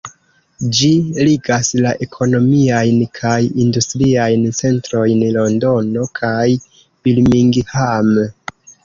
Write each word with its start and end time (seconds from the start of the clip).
Ĝi 0.75 0.87
ligas 1.27 1.67
la 1.85 1.91
ekonomiajn 2.05 2.97
kaj 3.17 3.33
industriajn 3.65 4.47
centrojn 4.61 5.21
Londono 5.37 6.07
kaj 6.21 6.41
Birmingham. 6.79 8.11